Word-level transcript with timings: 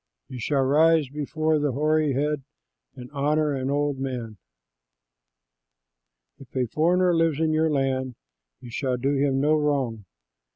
You 0.29 0.39
shall 0.39 0.63
rise 0.63 1.09
before 1.09 1.59
the 1.59 1.73
hoary 1.73 2.13
head 2.13 2.41
and 2.95 3.11
honor 3.11 3.53
an 3.53 3.69
old 3.69 3.99
man. 3.99 4.37
If 6.39 6.55
a 6.55 6.65
foreigner 6.65 7.15
lives 7.15 7.39
in 7.39 7.51
your 7.53 7.69
land, 7.69 8.15
you 8.61 8.71
shall 8.71 8.97
do 8.97 9.13
him 9.13 9.39
no 9.39 9.53
wrong. 9.53 10.05